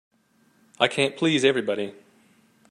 [0.79, 1.93] I can't please everybody.